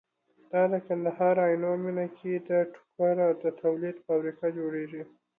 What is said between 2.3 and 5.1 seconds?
ده ټوکر د تولید فابريکه جوړيږي